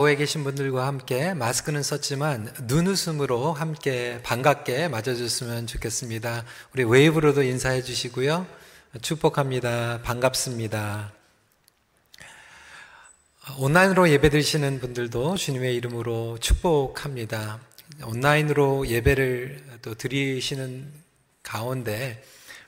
[0.00, 6.44] 교회에 계신 분들과 함께 마스크는 썼지만 눈웃음으로 함께 반갑게 맞아줬으면 좋겠습니다.
[6.72, 8.44] 우리 웨이브로도 인사해 주시고요.
[9.00, 10.02] 축복합니다.
[10.02, 11.12] 반갑습니다.
[13.58, 17.60] 온라인으로 예배 드리시는 분들도 주님의 이름으로 축복합니다.
[18.02, 20.92] 온라인으로 예배를 또 드리시는
[21.44, 22.20] 가운데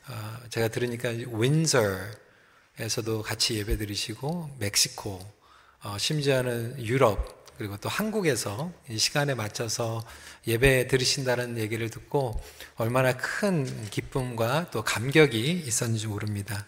[0.08, 5.35] 어, 제가 들으니까 윈저에서도 같이 예배 드리시고 멕시코
[5.82, 10.04] 어, 심지어는 유럽 그리고 또 한국에서 이 시간에 맞춰서
[10.46, 12.40] 예배 들으신다는 얘기를 듣고
[12.76, 16.66] 얼마나 큰 기쁨과 또 감격이 있었는지 모릅니다.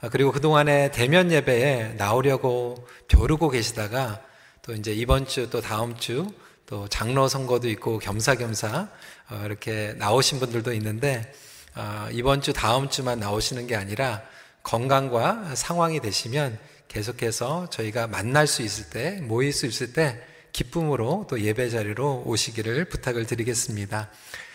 [0.00, 4.22] 아, 그리고 그동안에 대면 예배에 나오려고 벼르고 계시다가
[4.62, 8.88] 또 이제 이번 주 또 다음 주 또 장로 선거도 있고 겸사겸사
[9.30, 11.32] 어, 이렇게 나오신 분들도 있는데
[11.76, 14.22] 어, 이번 주 다음 주만 나오시는 게 아니라
[14.64, 20.20] 건강과 상황이 되시면 계속해서 저희가 만날 수 있을 때, 모일 수 있을 때
[20.52, 24.10] 기쁨으로 또 예배 자리로 오시기를 부탁을 드리겠습니다.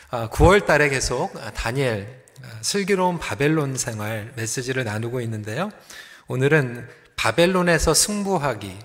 [0.09, 5.71] 9월 아, 달에 계속 다니엘 아, 슬기로운 바벨론 생활 메시지를 나누고 있는데요.
[6.27, 8.79] 오늘은 바벨론에서 승부하기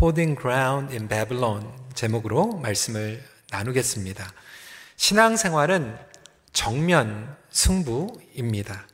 [0.00, 4.32] Holding Ground in Babylon 제목으로 말씀을 나누겠습니다.
[4.96, 5.96] 신앙생활은
[6.52, 8.86] 정면 승부입니다.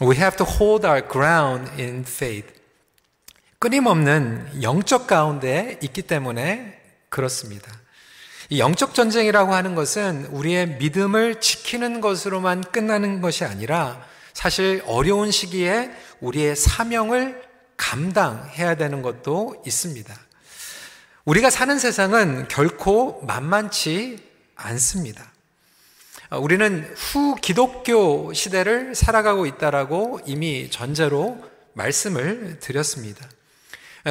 [0.00, 2.55] We have to hold our ground in faith.
[3.58, 7.72] 끊임없는 영적 가운데 있기 때문에 그렇습니다.
[8.48, 15.90] 이 영적 전쟁이라고 하는 것은 우리의 믿음을 지키는 것으로만 끝나는 것이 아니라 사실 어려운 시기에
[16.20, 17.42] 우리의 사명을
[17.76, 20.14] 감당해야 되는 것도 있습니다.
[21.24, 24.18] 우리가 사는 세상은 결코 만만치
[24.54, 25.32] 않습니다.
[26.30, 33.26] 우리는 후 기독교 시대를 살아가고 있다라고 이미 전제로 말씀을 드렸습니다.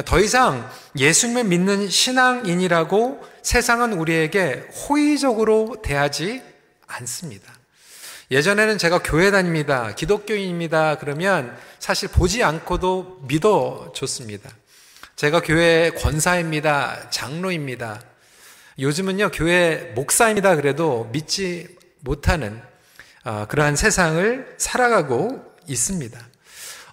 [0.04, 6.42] 더 이상 예수님을 믿는 신앙인이라고 세상은 우리에게 호의적으로 대하지
[6.86, 7.52] 않습니다.
[8.30, 9.94] 예전에는 제가 교회 다닙니다.
[9.94, 10.98] 기독교인입니다.
[10.98, 14.50] 그러면 사실 보지 않고도 믿어줬습니다.
[15.14, 17.08] 제가 교회 권사입니다.
[17.10, 18.02] 장로입니다.
[18.78, 20.56] 요즘은요, 교회 목사입니다.
[20.56, 21.68] 그래도 믿지
[22.00, 22.60] 못하는
[23.24, 26.25] 어, 그러한 세상을 살아가고 있습니다.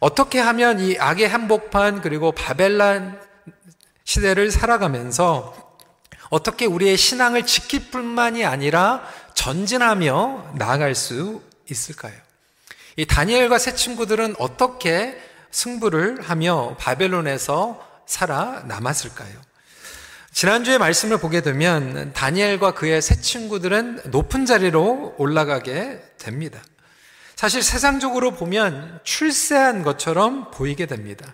[0.04, 3.18] 어떻게 하면 이 악의 한복판 그리고 바벨란
[4.04, 5.78] 시대를 살아가면서
[6.30, 12.12] 어떻게 우리의 신앙을 지킬 뿐만이 아니라 전진하며 나아갈 수 있을까요?
[12.98, 15.18] 이 다니엘과 새 친구들은 어떻게
[15.52, 19.40] 승부를 하며 바벨론에서 살아남았을까요?
[20.34, 26.60] 지난주에 말씀을 보게 되면 다니엘과 그의 새 친구들은 높은 자리로 올라가게 됩니다.
[27.44, 31.34] 사실 세상적으로 보면 출세한 것처럼 보이게 됩니다.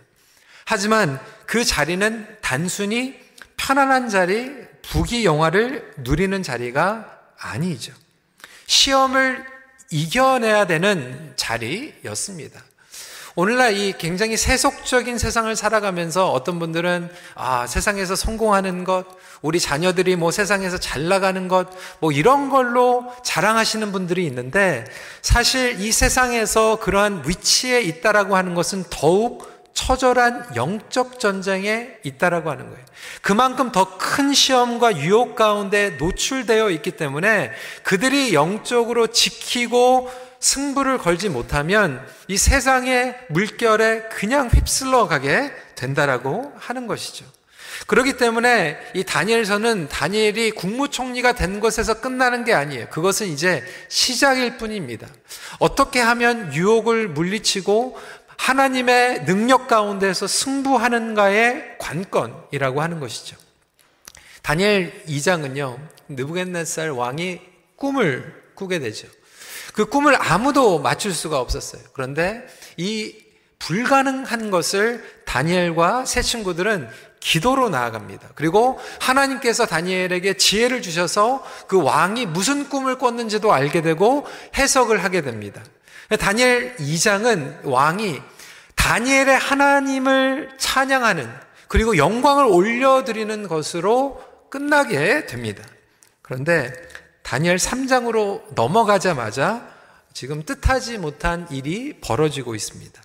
[0.65, 3.15] 하지만 그 자리는 단순히
[3.57, 7.93] 편안한 자리, 부귀 영화를 누리는 자리가 아니죠.
[8.65, 9.45] 시험을
[9.91, 12.59] 이겨내야 되는 자리였습니다.
[13.35, 19.05] 오늘날 이 굉장히 세속적인 세상을 살아가면서 어떤 분들은 아, 세상에서 성공하는 것,
[19.41, 21.69] 우리 자녀들이 뭐 세상에서 잘 나가는 것,
[21.99, 24.85] 뭐 이런 걸로 자랑하시는 분들이 있는데
[25.21, 32.85] 사실 이 세상에서 그러한 위치에 있다라고 하는 것은 더욱 처절한 영적 전쟁에 있다라고 하는 거예요.
[33.21, 37.51] 그만큼 더 큰 시험과 유혹 가운데 노출되어 있기 때문에
[37.83, 40.11] 그들이 영적으로 지키고
[40.41, 47.23] 승부를 걸지 못하면 이 세상의 물결에 그냥 휩쓸러 가게 된다라고 하는 것이죠.
[47.89, 52.87] 그렇기 때문에 이 다니엘서는 다니엘이 국무총리가 된 것에서 끝나는 게 아니에요.
[52.89, 55.07] 그것은 이제 시작일 뿐입니다.
[55.57, 57.97] 어떻게 하면 유혹을 물리치고
[58.37, 63.35] 하나님의 능력 가운데서 승부하는가의 관건이라고 하는 것이죠.
[64.43, 65.79] 다니엘 2장은요,
[66.09, 67.41] 느부겟네살 왕이
[67.75, 69.07] 꿈을 꾸게 되죠.
[69.73, 71.81] 그 꿈을 아무도 맞출 수가 없었어요.
[71.93, 72.45] 그런데
[72.77, 73.15] 이
[73.57, 76.87] 불가능한 것을 다니엘과 세 친구들은
[77.19, 78.29] 기도로 나아갑니다.
[78.35, 84.25] 그리고 하나님께서 다니엘에게 지혜를 주셔서 그 왕이 무슨 꿈을 꿨는지도 알게 되고
[84.57, 85.61] 해석을 하게 됩니다.
[86.19, 88.21] 다니엘 2장은 왕이
[88.75, 91.29] 다니엘의 하나님을 찬양하는
[91.67, 95.63] 그리고 영광을 올려드리는 것으로 끝나게 됩니다.
[96.21, 96.73] 그런데
[97.21, 99.67] 다니엘 3장으로 넘어가자마자
[100.13, 102.99] 지금 뜻하지 못한 일이 벌어지고 있습니다.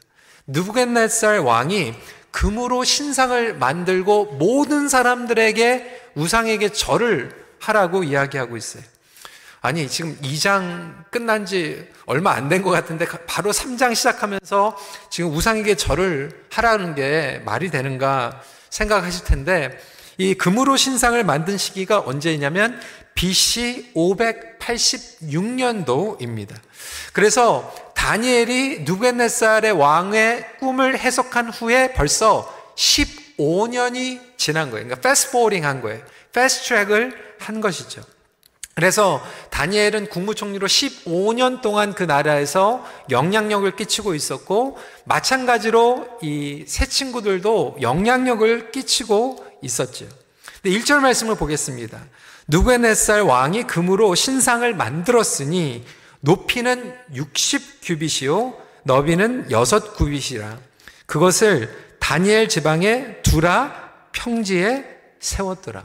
[0.46, 1.94] 누부겟네살 왕이
[2.38, 8.82] 금으로 신상을 만들고 모든 사람들에게 우상에게 절을 하라고 이야기하고 있어요.
[9.60, 14.76] 아니, 지금 2장 끝난 지 얼마 안 된 것 같은데 바로 3장 시작하면서
[15.10, 19.78] 지금 우상에게 절을 하라는 게 말이 되는가 생각하실 텐데
[20.18, 22.80] 이 금으로 신상을 만든 시기가 언제냐면
[23.14, 26.56] BC 586년도입니다.
[27.12, 34.86] 그래서 다니엘이 느부갓네살 왕의 꿈을 해석한 후에 벌써 15년이 지난 거예요.
[34.86, 36.02] 그러니까 fast forwarding 한 거예요.
[36.32, 38.02] fast track을 한 것이죠.
[38.74, 48.72] 그래서 다니엘은 국무총리로 15년 동안 그 나라에서 영향력을 끼치고 있었고 마찬가지로 이 세 친구들도 영향력을
[48.72, 50.06] 끼치고 있었죠.
[50.64, 52.00] 1절 말씀을 보겠습니다.
[52.48, 55.84] 누베네살 왕이 금으로 신상을 만들었으니
[56.24, 60.58] 높이는 60규빗이요 너비는 6규빗이라
[61.06, 64.84] 그것을 다니엘 지방의 두라 평지에
[65.20, 65.84] 세웠더라.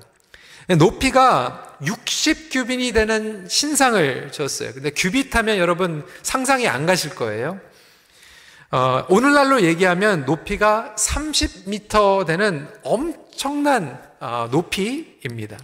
[0.77, 4.73] 높이가 60규빗이 되는 신상을 줬어요.
[4.73, 7.59] 근데 규빗 하면 여러분 상상이 안 가실 거예요.
[8.71, 15.57] 어, 오늘날로 얘기하면 높이가 30m 되는 엄청난 어, 높이입니다.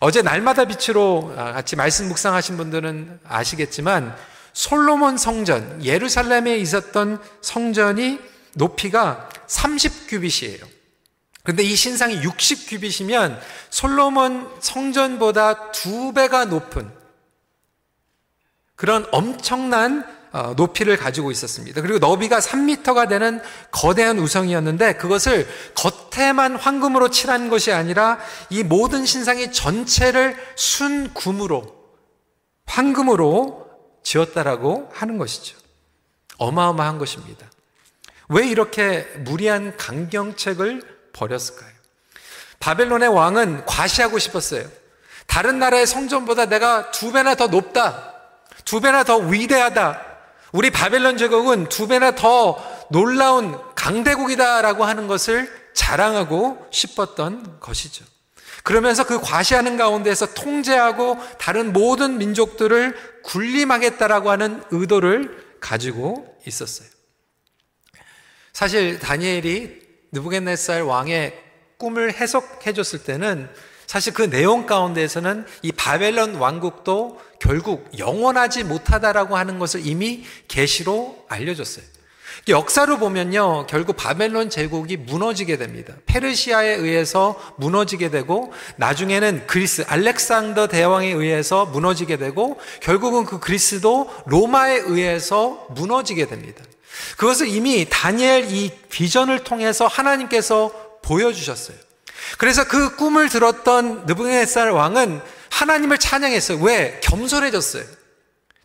[0.00, 4.16] 어제 날마다 빛으로 아, 같이 말씀 묵상하신 분들은 아시겠지만
[4.52, 8.18] 솔로몬 성전, 예루살렘에 있었던 성전이
[8.54, 10.66] 높이가 30규빗이에요.
[11.42, 13.38] 근데 이 신상이 60규빗이면
[13.70, 16.90] 솔로몬 성전보다 두 배가 높은
[18.74, 20.15] 그런 엄청난 어,
[20.56, 21.80] 높이를 가지고 있었습니다.
[21.80, 23.40] 그리고 너비가 3미터가 되는
[23.70, 28.18] 거대한 우성이었는데 그것을 겉에만 황금으로 칠한 것이 아니라
[28.50, 31.74] 이 모든 신상이 전체를 순금으로
[32.66, 33.66] 황금으로
[34.02, 35.56] 지었다라고 하는 것이죠.
[36.38, 37.46] 어마어마한 것입니다.
[38.28, 40.82] 왜 이렇게 무리한 강경책을
[41.12, 41.70] 벌였을까요?
[42.60, 44.66] 바벨론의 왕은 과시하고 싶었어요.
[45.26, 48.14] 다른 나라의 성전보다 내가 두 배나 더 높다.
[48.64, 50.05] 두 배나 더 위대하다.
[50.56, 52.56] 우리 바벨론 제국은 두 배나 더
[52.90, 58.06] 놀라운 강대국이다라고 하는 것을 자랑하고 싶었던 것이죠.
[58.62, 66.88] 그러면서 그 과시하는 가운데서 통제하고 다른 모든 민족들을 군림하겠다라고 하는 의도를 가지고 있었어요.
[68.54, 69.82] 사실 다니엘이
[70.12, 71.38] 느부겟네살 왕의
[71.76, 73.50] 꿈을 해석해 줬을 때는
[73.86, 81.84] 사실 그 내용 가운데에서는 이 바벨론 왕국도 결국 영원하지 못하다라고 하는 것을 이미 계시로 알려줬어요.
[82.48, 85.94] 역사로 보면요, 결국 바벨론 제국이 무너지게 됩니다.
[86.06, 94.76] 페르시아에 의해서 무너지게 되고, 나중에는 그리스, 알렉산더 대왕에 의해서 무너지게 되고, 결국은 그 그리스도 로마에
[94.84, 96.62] 의해서 무너지게 됩니다.
[97.16, 100.70] 그것을 이미 다니엘 이 비전을 통해서 하나님께서
[101.02, 101.85] 보여주셨어요.
[102.38, 105.20] 그래서 그 꿈을 들었던 느부갓네살 왕은
[105.50, 106.58] 하나님을 찬양했어요.
[106.58, 107.00] 왜?
[107.02, 107.84] 겸손해졌어요.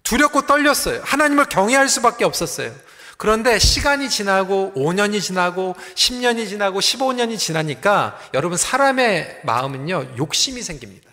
[0.03, 1.01] 두렵고 떨렸어요.
[1.03, 2.73] 하나님을 경외할 수밖에 없었어요.
[3.17, 11.11] 그런데 시간이 지나고 5년이 지나고 10년이 지나고 15년이 지나니까 여러분 사람의 마음은요 욕심이 생깁니다.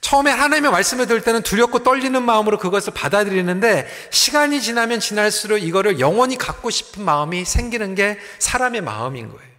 [0.00, 6.38] 처음에 하나님의 말씀을 들을 때는 두렵고 떨리는 마음으로 그것을 받아들이는데 시간이 지나면 지날수록 이거를 영원히
[6.38, 9.55] 갖고 싶은 마음이 생기는 게 사람의 마음인 거예요.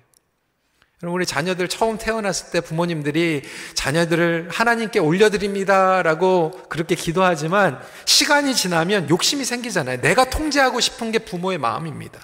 [1.04, 3.44] 우리 자녀들 처음 태어났을 때 부모님들이
[3.76, 10.02] 자녀들을 하나님께 올려드립니다 라고 그렇게 기도하지만 시간이 지나면 욕심이 생기잖아요.
[10.02, 12.20] 내가 통제하고 싶은 게 부모의 마음입니다.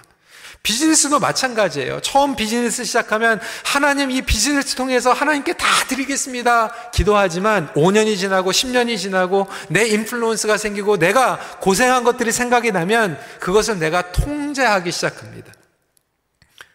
[0.64, 2.00] 비즈니스도 마찬가지예요.
[2.00, 6.90] 처음 비즈니스 시작하면 하나님 이 비즈니스 통해서 하나님께 다 드리겠습니다.
[6.90, 14.10] 기도하지만 5년이 지나고 10년이 지나고 내 인플루언스가 생기고 내가 고생한 것들이 생각이 나면 그것을 내가
[14.10, 15.53] 통제하기 시작합니다.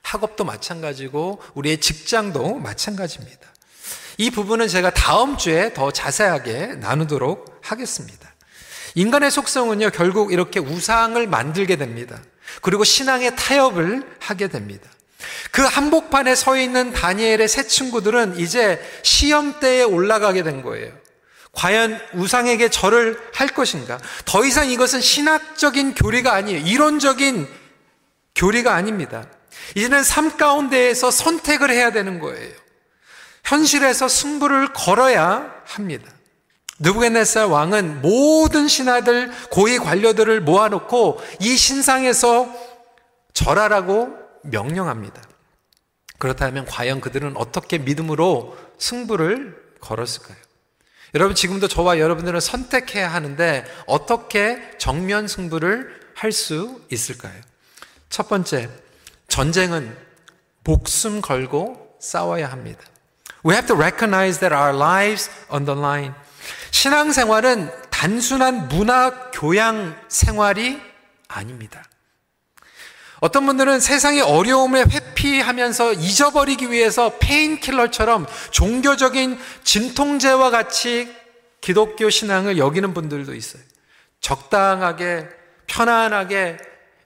[0.10, 3.48] 학업도 마찬가지고 우리의 직장도 마찬가지입니다.
[4.18, 8.34] 이 부분은 제가 다음 주에 더 자세하게 나누도록 하겠습니다.
[8.96, 12.20] 인간의 속성은요, 결국 이렇게 우상을 만들게 됩니다.
[12.62, 14.90] 그리고 신앙의 타협을 하게 됩니다.
[15.52, 20.92] 그 한복판에 서 있는 다니엘의 새 친구들은 이제 시험대에 올라가게 된 거예요.
[21.52, 24.00] 과연 우상에게 절을 할 것인가?
[24.26, 26.66] 더 이상 이것은 신학적인 교리가 아니에요.
[26.66, 27.48] 이론적인
[28.36, 29.28] 교리가 아닙니다.
[29.76, 32.54] 이제는 삶 가운데에서 선택을 해야 되는 거예요.
[33.44, 36.12] 현실에서 승부를 걸어야 합니다.
[36.80, 42.48] 느부갓네살 왕은 모든 신하들, 고위 관료들을 모아놓고 이 신상에서
[43.34, 45.22] 절하라고 명령합니다.
[46.18, 50.38] 그렇다면 과연 그들은 어떻게 믿음으로 승부를 걸었을까요?
[51.16, 57.34] 여러분 지금도 저와 여러분들은 선택해야 하는데 어떻게 정면 승부를 할 수 있을까요?
[58.10, 58.70] 첫 번째,
[59.40, 59.96] 전쟁은
[60.66, 62.82] 목숨 걸고 싸워야 합니다.
[63.46, 66.14] We have to recognize that our lives on the line.
[66.72, 70.82] 신앙생활은 단순한 문화 교양 생활이
[71.30, 71.86] 아닙니다.
[73.22, 81.16] 어떤 분들은 세상의 어려움을 회피하면서 잊어버리기 위해서 페인킬러처럼 종교적인 진통제와 같이
[81.62, 83.64] 기독교 신앙을 여기는 분들도 있어요.
[84.20, 85.30] 적당하게,
[85.68, 86.58] 편안하게,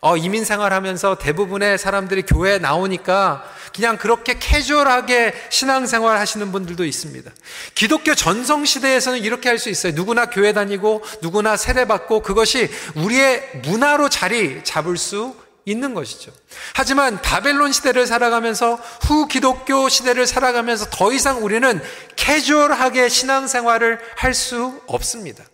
[0.06, 7.32] 어, 이민 생활하면서 대부분의 사람들이 교회에 나오니까 그냥 그렇게 캐주얼하게 신앙생활 하시는 분들도 있습니다.
[7.74, 9.94] 기독교 전성 시대에서는 이렇게 할 수 있어요.
[9.94, 16.34] 누구나 교회 다니고 누구나 세례 받고 그것이 우리의 문화로 자리 잡을 수 있는 것이죠.
[16.74, 21.82] 하지만 바벨론 시대를 살아가면서 후 기독교 시대를 살아가면서 더 이상 우리는
[22.18, 25.46] 캐주얼하게 신앙생활을 할 수 없습니다.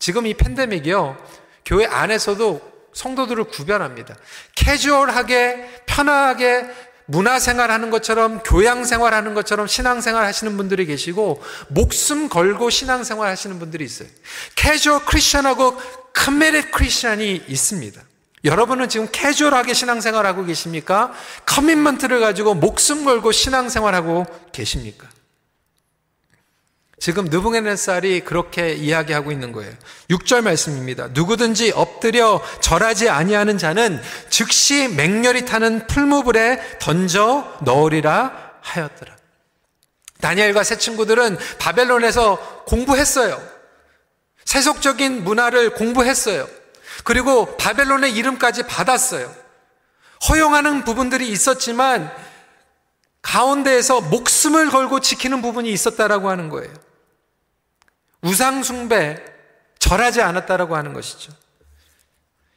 [0.00, 1.16] 지금 이 팬데믹이요.
[1.64, 4.16] 교회 안에서도 성도들을 구별합니다.
[4.54, 6.66] 캐주얼하게 편하게
[7.06, 13.84] 문화생활 하는 것처럼 교양생활 하는 것처럼 신앙생활 하시는 분들이 계시고 목숨 걸고 신앙생활 하시는 분들이
[13.84, 14.08] 있어요.
[14.56, 15.76] 캐주얼 크리스천하고
[16.14, 18.00] 커미릿 크리스천이 있습니다.
[18.44, 21.12] 여러분은 지금 캐주얼하게 신앙생활 하고 계십니까?
[21.46, 25.08] 커밋먼트를 가지고 목숨 걸고 신앙생활 하고 계십니까?
[27.04, 29.70] 지금 느부갓네살이 그렇게 이야기하고 있는 거예요.
[30.08, 31.08] 6절 말씀입니다.
[31.08, 39.14] 누구든지 엎드려 절하지 아니하는 자는 즉시 맹렬히 타는 풀무불에 던져 넣으리라 하였더라.
[40.22, 43.38] 다니엘과 새 친구들은 바벨론에서 공부했어요.
[44.46, 46.48] 세속적인 문화를 공부했어요.
[47.04, 49.30] 그리고 바벨론의 이름까지 받았어요.
[50.30, 52.10] 허용하는 부분들이 있었지만
[53.20, 56.83] 가운데에서 목숨을 걸고 지키는 부분이 있었다라고 하는 거예요.
[58.24, 59.22] 우상숭배,
[59.78, 61.32] 절하지 않았다라고 하는 것이죠.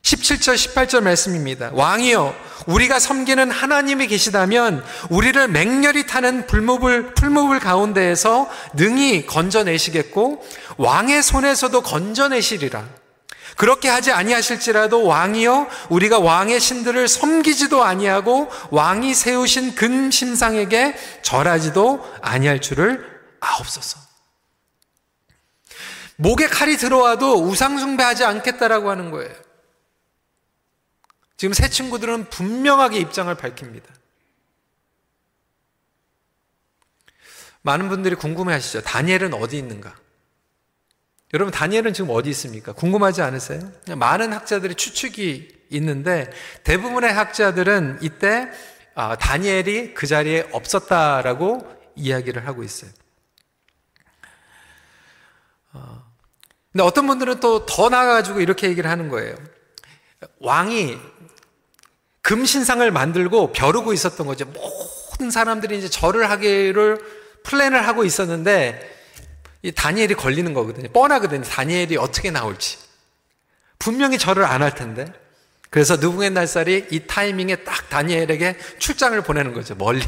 [0.02, 1.70] 17절, 18절 말씀입니다.
[1.74, 2.34] 왕이여,
[2.68, 10.46] 우리가 섬기는 하나님이 계시다면 우리를 맹렬히 타는 불목을, 풀목을 가운데에서 능히 건져내시겠고
[10.78, 12.86] 왕의 손에서도 건져내시리라.
[13.58, 22.62] 그렇게 하지 아니하실지라도 왕이여 우리가 왕의 신들을 섬기지도 아니하고 왕이 세우신 금 심상에게 절하지도 아니할
[22.62, 23.04] 줄을
[23.42, 24.07] 아옵소서.
[26.18, 29.34] 목에 칼이 들어와도 우상숭배하지 않겠다라고 하는 거예요.
[31.38, 33.94] 지금 새 친구들은 분명하게 입장을 밝힙니다.
[37.62, 38.82] 많은 분들이 궁금해 하시죠.
[38.82, 39.96] 다니엘은 어디 있는가?
[41.34, 42.72] 여러분, 다니엘은 지금 어디 있습니까?
[42.74, 43.72] 궁금하지 않으세요?
[43.96, 46.32] 많은 학자들이 추측이 있는데
[46.64, 48.50] 대부분의 학자들은 이때
[48.96, 52.90] 아, 다니엘이 그 자리에 없었다라고 이야기를 하고 있어요.
[56.68, 59.36] 어, 근데 어떤 분들은 또 더 나아가지고 이렇게 얘기를 하는 거예요.
[60.40, 60.98] 왕이
[62.22, 64.46] 금신상을 만들고 벼르고 있었던 거죠.
[64.46, 67.00] 모든 사람들이 이제 절을 하기를
[67.44, 68.96] 플랜을 하고 있었는데
[69.62, 70.90] 이 다니엘이 걸리는 거거든요.
[70.90, 71.44] 뻔하거든요.
[71.44, 72.78] 다니엘이 어떻게 나올지.
[73.80, 75.12] 분명히 절을 안 할 텐데.
[75.70, 79.76] 그래서 느부갓날살이 이 타이밍에 딱 다니엘에게 출장을 보내는 거죠.
[79.76, 80.04] 멀리.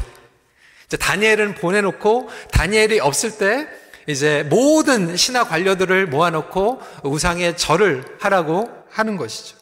[0.86, 3.68] 이제 다니엘은 보내놓고 다니엘이 없을 때
[4.06, 9.56] 이제 모든 신하 관료들을 모아놓고 우상의 절을 하라고 하는 것이죠.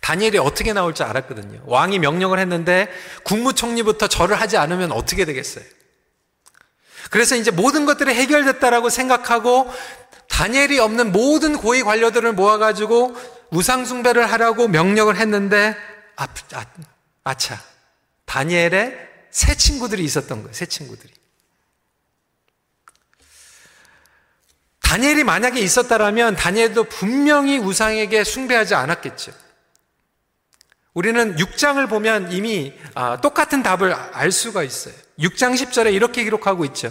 [0.00, 1.62] 다니엘이 어떻게 나올 줄 알았거든요.
[1.64, 2.90] 왕이 명령을 했는데
[3.22, 5.64] 국무총리부터 절을 하지 않으면 어떻게 되겠어요?
[7.08, 9.72] 그래서 이제 모든 것들이 해결됐다라고 생각하고
[10.28, 13.16] 다니엘이 없는 모든 고위 관료들을 모아가지고
[13.50, 15.74] 우상숭배를 하라고 명령을 했는데
[16.16, 16.66] 아, 아,
[17.24, 17.58] 아차
[18.26, 18.98] 다니엘의
[19.30, 20.52] 새 친구들이 있었던 거예요.
[20.52, 21.13] 새 친구들이.
[24.94, 29.32] 다니엘이 만약에 있었다라면 다니엘도 분명히 우상에게 숭배하지 않았겠죠.
[30.92, 34.94] 우리는 6장을 보면 이미 아, 똑같은 답을 알 수가 있어요.
[35.18, 36.90] 6장 10절에 이렇게 기록하고 있죠.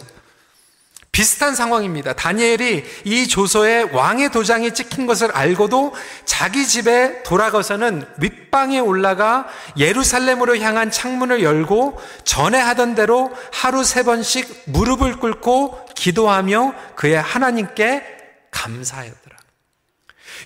[1.13, 2.13] 비슷한 상황입니다.
[2.13, 5.93] 다니엘이 이 조서에 왕의 도장이 찍힌 것을 알고도
[6.25, 14.63] 자기 집에 돌아가서는 윗방에 올라가 예루살렘으로 향한 창문을 열고 전에 하던 대로 하루 세 번씩
[14.65, 18.03] 무릎을 꿇고 기도하며 그의 하나님께
[18.51, 19.37] 감사하였더라.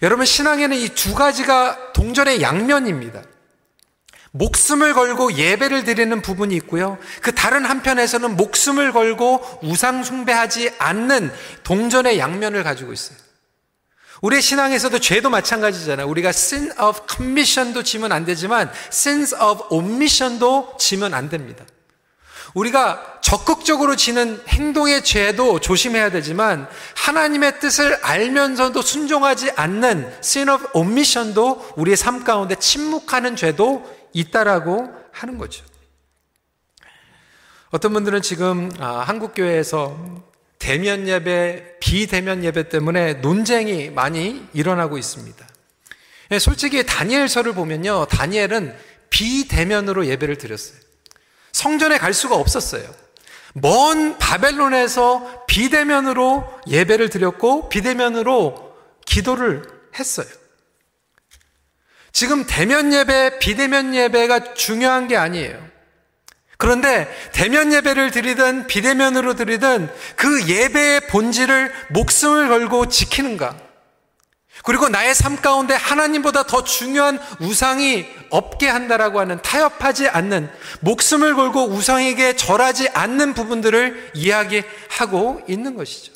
[0.03, 3.23] 여러분, 신앙에는 이 두 가지가 동전의 양면입니다.
[4.31, 6.99] 목숨을 걸고 예배를 드리는 부분이 있고요.
[7.23, 11.31] 그 다른 한편에서는 목숨을 걸고 우상 숭배하지 않는
[11.63, 13.17] 동전의 양면을 가지고 있어요.
[14.21, 16.07] 우리의 신앙에서도 죄도 마찬가지잖아요.
[16.07, 21.65] 우리가 sin of commission도 지면 안 되지만 sins of omission도 지면 안 됩니다.
[22.57, 31.73] 우리가 적극적으로 지는 행동의 죄도 조심해야 되지만 하나님의 뜻을 알면서도 순종하지 않는 sin of omission도
[31.75, 35.63] 우리의 삶 가운데 침묵하는 죄도 있다라고 하는 거죠.
[37.69, 40.25] 어떤 분들은 지금 아, 한국 교회에서
[40.57, 45.47] 대면 예배, 비대면 예배 때문에 논쟁이 많이 일어나고 있습니다.
[46.31, 48.07] 예, 솔직히 다니엘서를 보면요.
[48.09, 48.75] 다니엘은
[49.11, 50.86] 비대면으로 예배를 드렸어요.
[51.57, 52.83] 성전에 갈 수가 없었어요.
[53.55, 58.75] 먼 바벨론에서 비대면으로 예배를 드렸고 비대면으로
[59.07, 59.63] 기도를
[59.97, 60.27] 했어요.
[62.11, 65.67] 지금 대면 예배, 비대면 예배가 중요한 게 아니에요.
[66.57, 73.66] 그런데 대면 예배를 드리든 비대면으로 드리든 그 예배의 본질을 목숨을 걸고 지키는가?
[74.67, 80.49] 그리고 나의 삶 가운데 하나님보다 더 중요한 우상이 없게 한다라고 하는 타협하지 않는
[80.81, 86.11] 목숨을 걸고 우상에게 절하지 않는 부분들을 이야기하고 있는 것이죠.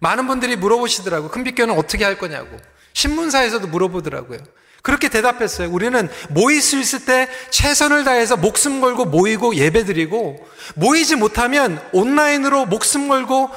[0.00, 1.30] 많은 분들이 물어보시더라고요.
[1.30, 2.54] 큰빛교는 어떻게 할 거냐고.
[2.92, 4.40] 신문사에서도 물어보더라고요.
[4.82, 5.70] 그렇게 대답했어요.
[5.70, 12.66] 우리는 모일 수 있을 때 최선을 다해서 목숨 걸고 모이고 예배 드리고 모이지 못하면 온라인으로
[12.66, 13.48] 목숨 걸고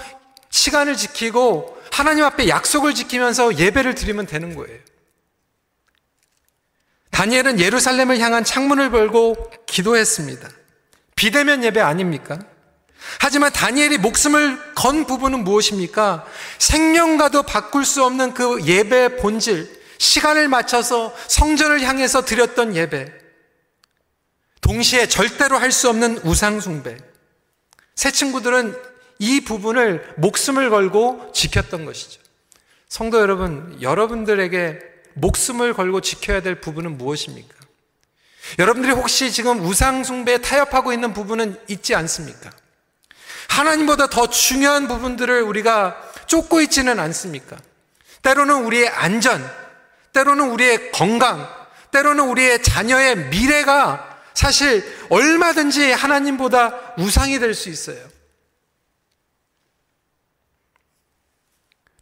[0.49, 4.77] 시간을 지키고 하나님 앞에 약속을 지키면서 예배를 드리면 되는 거예요.
[7.09, 10.47] 다니엘은 예루살렘을 향한 창문을 벌고 기도했습니다.
[11.15, 12.37] 비대면 예배 아닙니까?
[13.19, 16.23] 하지만 다니엘이 목숨을 건 부분은 무엇입니까?
[16.59, 23.11] 생명과도 바꿀 수 없는 그 예배의 본질, 시간을 맞춰서 성전을 향해서 드렸던 예배.
[24.61, 26.95] 동시에 절대로 할 수 없는 우상숭배.
[27.95, 32.21] 새 친구들은 이 부분을 목숨을 걸고 지켰던 것이죠.
[32.89, 34.79] 성도 여러분, 여러분들에게
[35.15, 37.55] 목숨을 걸고 지켜야 될 부분은 무엇입니까?
[38.59, 42.49] 여러분들이 혹시 지금 우상숭배에 타협하고 있는 부분은 있지 않습니까?
[43.49, 47.57] 하나님보다 더 중요한 부분들을 우리가 쫓고 있지는 않습니까?
[48.21, 49.45] 때로는 우리의 안전,
[50.13, 51.47] 때로는 우리의 건강,
[51.91, 57.97] 때로는 우리의 자녀의 미래가 사실 얼마든지 하나님보다 우상이 될 수 있어요.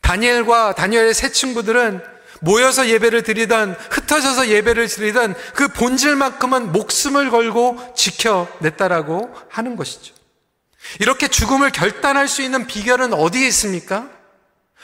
[0.06, 2.00] 다니엘과 다니엘의 세 친구들은
[2.42, 10.14] 모여서 예배를 드리던 흩어져서 예배를 드리던 그 본질만큼은 목숨을 걸고 지켜냈다라고 하는 것이죠.
[11.00, 14.08] 이렇게 죽음을 결단할 수 있는 비결은 어디에 있습니까?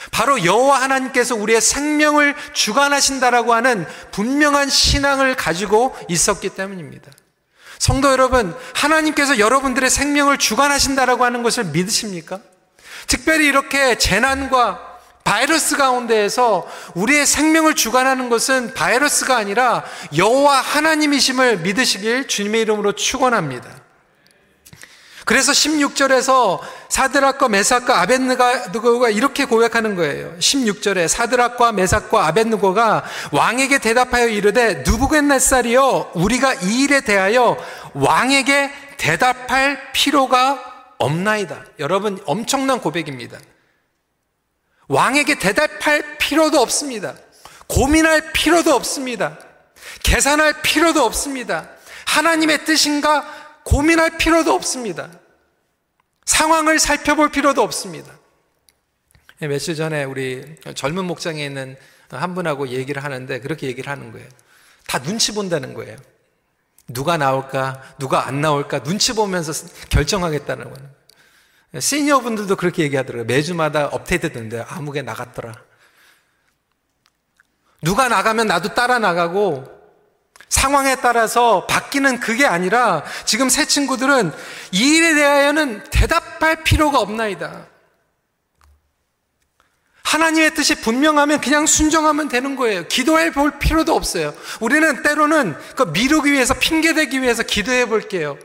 [0.10, 7.12] 바로 여호와 하나님께서 우리의 생명을 주관하신다라고 하는 분명한 신앙을 가지고 있었기 때문입니다.
[7.78, 12.39] 성도 여러분, 하나님께서 여러분들의 생명을 주관하신다라고 하는 것을 믿으십니까?
[13.06, 14.90] 특별히 이렇게 재난과
[15.23, 19.84] 바이러스 가운데에서 우리의 생명을 주관하는 것은 바이러스가 아니라
[20.15, 23.81] 여호와 하나님이심을 믿으시길 주님의 이름으로 축원합니다.
[25.23, 30.34] 그래서 16절에서 사드락과 메삭과 아벤느고가 이렇게 고백하는 거예요.
[30.39, 37.55] 16절에 사드락과 메삭과 아벤느고가 왕에게 대답하여 이르되 누부갓네살이여 우리가 이 일에 대하여
[37.93, 40.60] 왕에게 대답할 필요가
[40.97, 41.65] 없나이다.
[41.79, 43.38] 여러분 엄청난 고백입니다.
[44.91, 47.15] 왕에게 대답할 필요도 없습니다.
[47.67, 49.39] 고민할 필요도 없습니다.
[50.04, 51.69] 계산할 필요도 없습니다.
[52.06, 53.25] 하나님의 뜻인가
[53.63, 55.10] 고민할 필요도 없습니다.
[56.25, 58.12] 상황을 살펴볼 필요도 없습니다.
[59.41, 61.77] 예, 며칠 전에 우리 젊은 목장에 있는
[62.10, 64.27] 한 분하고 얘기를 하는데 그렇게 얘기를 하는 거예요.
[64.88, 65.95] 다 눈치 본다는 거예요.
[66.89, 69.54] 누가 나올까, 누가 안 나올까 눈치 보면서
[69.89, 70.89] 결정하겠다는 거예요.
[71.79, 73.25] 시니어 분들도 그렇게 얘기하더라고요.
[73.25, 75.53] 매주마다 업데이트 되는데 아무개 나갔더라.
[77.81, 79.81] 누가 나가면 나도 따라 나가고
[80.49, 84.31] 상황에 따라서 바뀌는 그게 아니라 지금 새 친구들은
[84.73, 87.67] 이 일에 대하여는 대답할 필요가 없나이다.
[90.03, 92.86] 하나님의 뜻이 분명하면 그냥 순종하면 되는 거예요.
[92.88, 94.34] 기도해 볼 필요도 없어요.
[94.60, 98.38] 우리는 때로는 그 미루기 위해서 핑계대기 위해서 기도해 볼게요.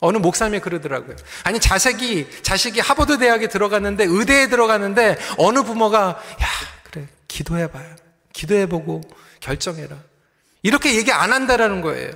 [0.00, 1.14] 어느 목사님이 그러더라고요.
[1.44, 5.98] 아니, 자식이, 자식이 하버드 대학에 들어갔는데, 의대에 들어갔는데, 어느 부모가,
[6.42, 6.46] 야,
[6.84, 7.96] 그래, 기도해봐요.
[8.32, 9.02] 기도해보고
[9.40, 9.96] 결정해라.
[10.62, 12.12] 이렇게 얘기 안 한다라는 거예요.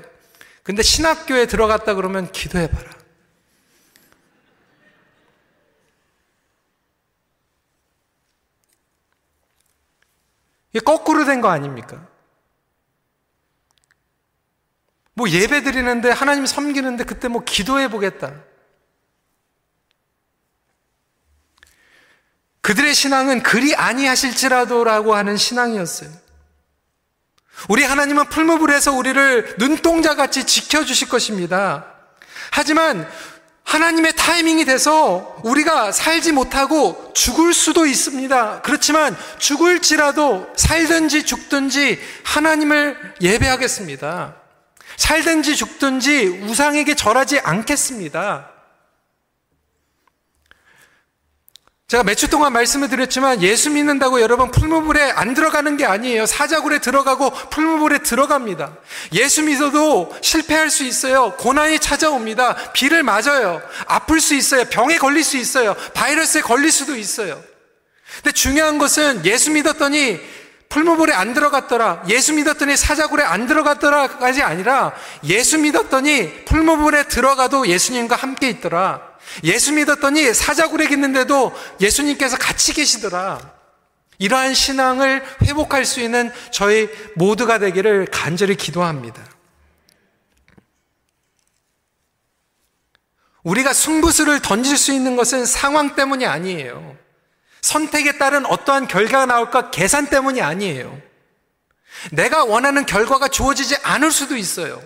[0.63, 2.91] 근데 신학교에 들어갔다 그러면 기도해봐라.
[10.73, 12.07] 이게 거꾸로 된 거 아닙니까?
[15.15, 18.33] 뭐 예배 드리는데 하나님 섬기는데 그때 뭐 기도해 보겠다.
[22.61, 26.11] 그들의 신앙은 그리 아니하실지라도라고 하는 신앙이었어요.
[27.69, 31.87] 우리 하나님은 풀무불에서 우리를 눈동자 같이 지켜주실 것입니다.
[32.51, 33.09] 하지만
[33.65, 38.63] 하나님의 타이밍이 돼서 우리가 살지 못하고 죽을 수도 있습니다.
[38.63, 44.44] 그렇지만 죽을지라도 살든지 죽든지 하나님을 예배하겠습니다.
[44.97, 48.51] 살든지 죽든지 우상에게 절하지 않겠습니다.
[51.87, 56.25] 제가 몇 주 동안 말씀을 드렸지만 예수 믿는다고 여러분 풀무불에 안 들어가는 게 아니에요.
[56.27, 58.77] 사자굴에 들어가고 풀무불에 들어갑니다.
[59.13, 61.37] 예수 믿어도 실패할 수 있어요.
[61.37, 62.73] 고난이 찾아옵니다.
[62.73, 63.63] 비를 맞아요.
[63.87, 64.65] 아플 수 있어요.
[64.65, 65.75] 병에 걸릴 수 있어요.
[65.93, 67.41] 바이러스에 걸릴 수도 있어요.
[68.17, 70.21] 근데 중요한 것은 예수 믿었더니
[70.75, 72.03] 풀무불에 안 들어갔더라.
[72.09, 79.01] 예수 믿었더니 사자굴에 안 들어갔더라까지 아니라 예수 믿었더니 풀무불에 들어가도 예수님과 함께 있더라.
[79.45, 83.55] 예수 믿었더니 사자굴에 있는데도 예수님께서 같이 계시더라.
[84.19, 89.23] 이러한 신앙을 회복할 수 있는 저희 모두가 되기를 간절히 기도합니다.
[93.45, 97.04] 우리가 승부수를 던질 수 있는 것은 상황 때문이 아니에요.
[97.65, 101.01] 선택에 따른 어떠한 결과가 나올까 계산 때문이 아니에요.
[102.13, 104.83] 내가 원하는 결과가 주어지지 않을 수도 있어요.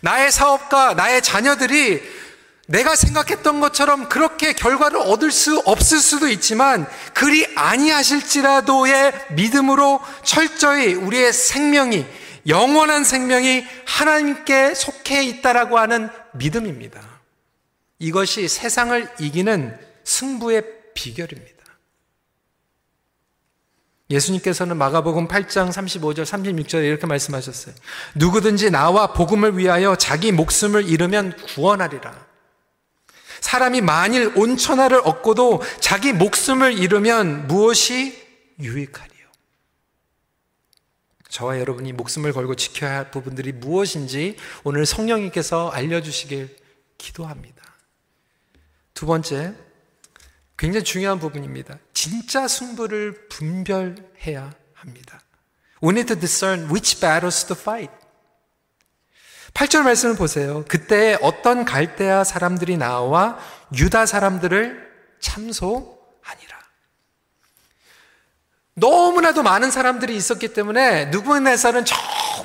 [0.00, 2.02] 나의 사업과 나의 자녀들이
[2.66, 11.34] 내가 생각했던 것처럼 그렇게 결과를 얻을 수 없을 수도 있지만 그리 아니하실지라도의 믿음으로 철저히 우리의
[11.34, 12.06] 생명이
[12.46, 17.02] 영원한 생명이 하나님께 속해 있다라고 하는 믿음입니다.
[17.98, 21.60] 이것이 세상을 이기는 승부의 비결입니다.
[24.10, 27.74] 예수님께서는 마가복음 8장 35절 36절에 이렇게 말씀하셨어요.
[28.16, 32.26] 누구든지 나와 복음을 위하여 자기 목숨을 잃으면 구원하리라.
[33.40, 38.20] 사람이 만일 온천하를 얻고도 자기 목숨을 잃으면 무엇이
[38.58, 39.10] 유익하리요?
[41.28, 46.56] 저와 여러분이 목숨을 걸고 지켜야 할 부분들이 무엇인지 오늘 성령님께서 알려주시길
[46.98, 47.62] 기도합니다.
[48.92, 49.54] 두 번째,
[50.60, 51.78] 굉장히 중요한 부분입니다.
[51.94, 55.20] 진짜 승부를 분별해야 합니다.
[55.82, 57.90] We need to discern which battles to fight.
[59.54, 60.62] 8절 말씀을 보세요.
[60.68, 63.38] 그때 어떤 갈대아 사람들이 나와
[63.74, 64.86] 유다 사람들을
[65.20, 66.58] 참소하니라.
[68.74, 71.96] 너무나도 많은 사람들이 있었기 때문에 누구네살은 저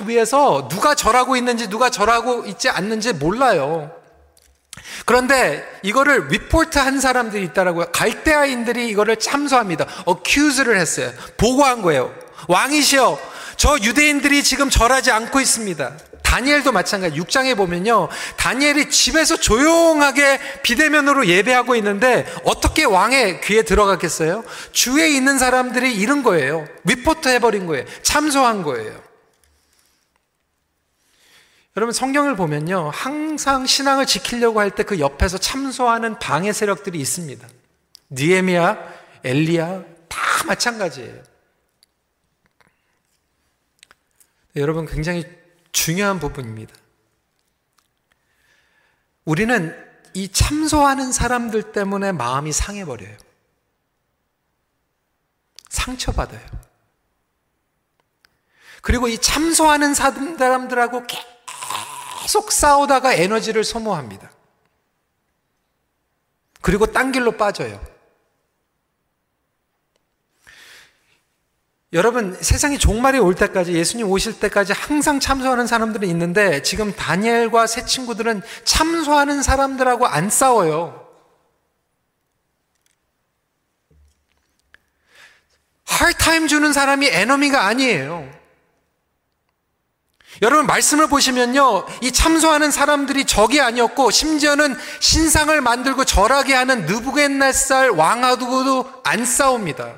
[0.06, 4.05] 위에서 누가 절하고 있는지 누가 절하고 있지 않는지 몰라요.
[5.06, 7.86] 그런데 이거를 리포트 한 사람들이 있다라고요.
[7.92, 9.86] 갈대아인들이 이거를 참소합니다.
[10.04, 11.12] accuse를 했어요.
[11.36, 12.12] 보고한 거예요.
[12.48, 13.18] 왕이시여,
[13.56, 15.92] 저 유대인들이 지금 절하지 않고 있습니다.
[16.22, 17.16] 다니엘도 마찬가지.
[17.20, 18.08] 6장에 보면요.
[18.36, 24.42] 다니엘이 집에서 조용하게 비대면으로 예배하고 있는데 어떻게 왕의 귀에 들어갔겠어요?
[24.72, 26.66] 주위에 있는 사람들이 이런 거예요.
[26.82, 27.84] 리포트 해버린 거예요.
[28.02, 29.05] 참소한 거예요.
[31.76, 32.90] 여러분 성경을 보면요.
[32.90, 37.46] 항상 신앙을 지키려고 할 때 그 옆에서 참소하는 방해 세력들이 있습니다.
[38.10, 38.78] 니에미아,
[39.24, 41.22] 엘리야 다 마찬가지예요.
[44.56, 45.24] 여러분 굉장히
[45.72, 46.74] 중요한 부분입니다.
[49.26, 49.76] 우리는
[50.14, 53.14] 이 참소하는 사람들 때문에 마음이 상해버려요.
[55.68, 56.40] 상처받아요.
[58.80, 61.02] 그리고 이 참소하는 사람들하고
[62.26, 64.32] 계속 싸우다가 에너지를 소모합니다.
[66.60, 67.80] 그리고 딴 길로 빠져요.
[71.92, 77.84] 여러분, 세상이 종말이 올 때까지, 예수님 오실 때까지 항상 참소하는 사람들은 있는데, 지금 다니엘과 새
[77.84, 81.08] 친구들은 참소하는 사람들하고 안 싸워요.
[85.84, 88.35] 할타임 주는 사람이 에너미가 아니에요.
[90.42, 99.02] 여러분, 말씀을 보시면요, 이 참소하는 사람들이 적이 아니었고, 심지어는 신상을 만들고 절하게 하는 느부겟네살 왕하고도
[99.04, 99.94] 안 싸웁니다.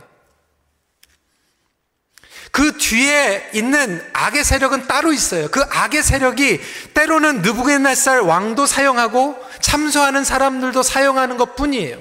[2.50, 5.48] 그 뒤에 있는 악의 세력은 따로 있어요.
[5.48, 6.60] 그 악의 세력이
[6.94, 11.98] 때로는 느부겟네살 왕도 사용하고 참소하는 사람들도 사용하는 것 뿐이에요.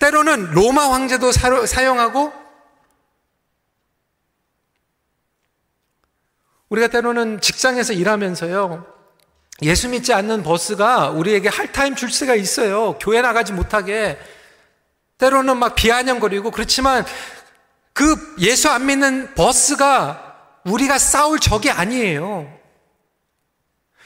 [0.00, 2.43] 때로는 로마 황제도 사용하고
[6.74, 8.84] 우리가 때로는 직장에서 일하면서요.
[9.62, 12.98] 예수 믿지 않는 버스가 우리에게 할타임 줄 수가 있어요.
[12.98, 14.18] 교회 나가지 못하게.
[15.18, 17.04] 때로는 막 비아냥거리고 그렇지만
[17.92, 20.34] 그 예수 안 믿는 버스가
[20.64, 22.52] 우리가 싸울 적이 아니에요.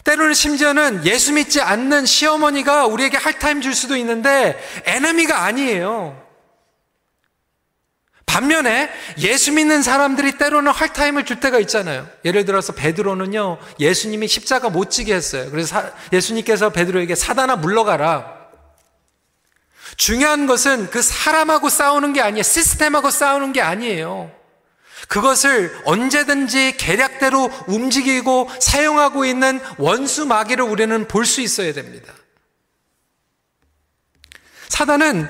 [0.04, 6.27] 때로는 심지어는 예수 믿지 않는 시어머니가 우리에게 할타임 줄 수도 있는데 에너미가 아니에요.
[8.28, 12.06] 반면에 예수 믿는 사람들이 때로는 할타임을 줄 때가 있잖아요.
[12.24, 15.50] 예를 들어서 베드로는요, 예수님이 십자가 못 지게 했어요.
[15.50, 18.38] 그래서 예수님께서 베드로에게 사단아 물러가라.
[19.96, 22.42] 중요한 것은 그 사람하고 싸우는 게 아니에요.
[22.42, 24.30] 시스템하고 싸우는 게 아니에요.
[25.08, 32.12] 그것을 언제든지 계략대로 움직이고 사용하고 있는 원수 마귀를 우리는 볼 수 있어야 됩니다.
[34.68, 35.28] 사단은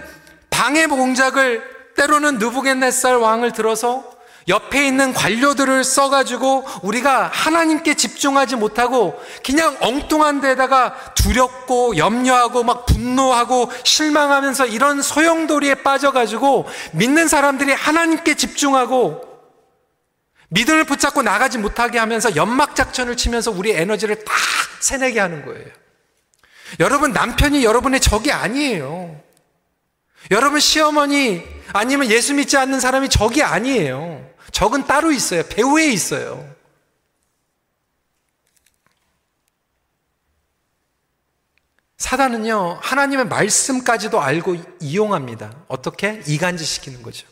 [0.51, 4.17] 방해 공작을 때로는 느부겟네살 왕을 들어서
[4.49, 13.71] 옆에 있는 관료들을 써가지고 우리가 하나님께 집중하지 못하고 그냥 엉뚱한 데다가 두렵고 염려하고 막 분노하고
[13.85, 19.29] 실망하면서 이런 소용돌이에 빠져가지고 믿는 사람들이 하나님께 집중하고
[20.49, 24.33] 믿음을 붙잡고 나가지 못하게 하면서 연막작전을 치면서 우리 에너지를 다
[24.81, 25.67] 새내게 하는 거예요.
[26.81, 29.28] 여러분, 남편이 여러분의 적이 아니에요.
[30.31, 34.29] 여러분, 시어머니 아니면 예수 믿지 않는 사람이 적이 아니에요.
[34.53, 35.43] 적은 따로 있어요.
[35.49, 36.49] 배후에 있어요.
[41.99, 45.53] 사단은요, 하나님의 말씀까지도 알고 이용합니다.
[45.67, 46.23] 어떻게?
[46.27, 47.27] 이간질 시키는 거죠.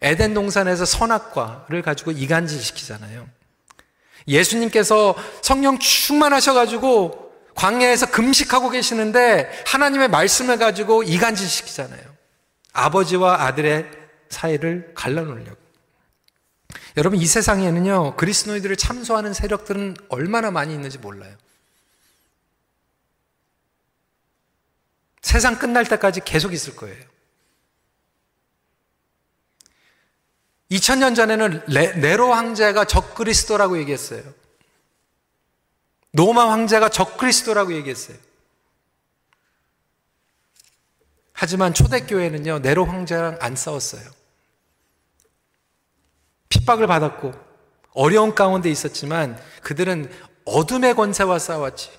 [0.00, 3.28] 에덴 동산에서 선악과를 가지고 이간질 시키잖아요.
[4.28, 7.27] 예수님께서 성령 충만하셔가지고
[7.58, 12.02] 광야에서 금식하고 계시는데 하나님의 말씀을 가지고 이간질 시키잖아요.
[12.72, 13.90] 아버지와 아들의
[14.28, 15.58] 사이를 갈라놓으려고.
[16.96, 21.36] 여러분, 이 세상에는요, 그리스도인들을 참소하는 세력들은 얼마나 많이 있는지 몰라요.
[25.20, 27.04] 세상 끝날 때까지 계속 있을 거예요.
[30.70, 34.22] 2000년 전에는 레, 로 황제가 적그리스도라고 얘기했어요.
[36.12, 38.16] 노마 황제가 적그리스도라고 얘기했어요.
[41.32, 44.10] 하지만 초대교회는요, 네로 황제랑 안 싸웠어요.
[46.48, 47.32] 핍박을 받았고,
[47.92, 50.10] 어려운 가운데 있었지만, 그들은
[50.44, 51.90] 어둠의 권세와 싸웠지.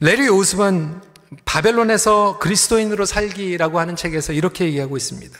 [0.00, 1.00] 레리 오스은
[1.44, 5.38] 바벨론에서 그리스도인으로 살기라고 하는 책에서 이렇게 얘기하고 있습니다.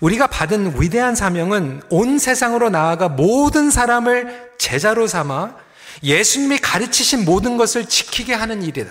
[0.00, 5.54] 우리가 받은 위대한 사명은 온 세상으로 나아가 모든 사람을 제자로 삼아
[6.02, 8.90] 예수님이 가르치신 모든 것을 지키게 하는 일이다.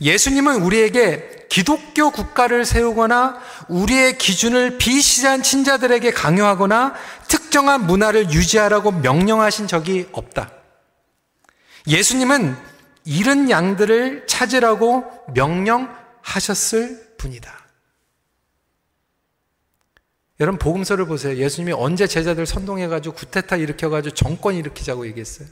[0.00, 6.94] 예수님은 우리에게 기독교 국가를 세우거나 우리의 기준을 비시한 친자들에게 강요하거나
[7.28, 10.52] 특정한 문화를 유지하라고 명령하신 적이 없다.
[11.86, 12.56] 예수님은
[13.04, 15.04] 잃은 양들을 찾으라고
[15.34, 17.59] 명령하셨을 뿐이다.
[20.40, 21.36] 여러분 복음서를 보세요.
[21.36, 25.46] 예수님이 언제 제자들 선동해가지고 구테타 일으켜가지고 정권 일으키자고 얘기했어요.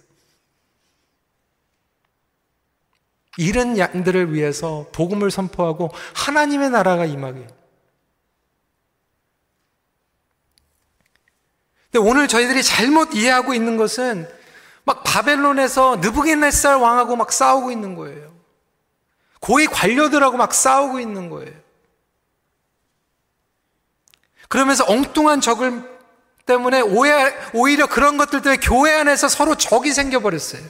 [3.36, 7.46] 잃은 양들을 위해서 복음을 선포하고 하나님의 나라가 임하게.
[11.90, 14.26] 근데 오늘 저희들이 잘못 이해하고 있는 것은
[14.84, 18.34] 막 바벨론에서 느부겟네살 왕하고 막 싸우고 있는 거예요.
[19.40, 21.67] 고위 관료들하고 막 싸우고 있는 거예요.
[24.48, 25.98] 그러면서 엉뚱한 적을
[26.46, 30.62] 때문에 오해, 오히려 그런 것들 때문에 교회 안에서 서로 적이 생겨버렸어요.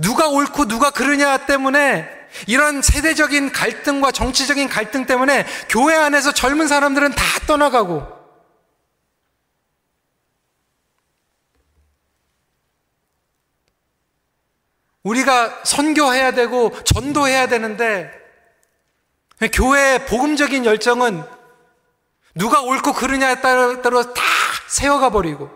[0.00, 2.08] 누가 옳고 누가 그르냐 때문에
[2.46, 8.18] 이런 세대적인 갈등과 정치적인 갈등 때문에 교회 안에서 젊은 사람들은 다 떠나가고
[15.02, 18.17] 우리가 선교해야 되고 전도해야 되는데
[19.46, 21.22] 교회의 복음적인 열정은
[22.34, 24.22] 누가 옳고 그르냐에 따라, 다
[24.68, 25.50] 세워가 버리고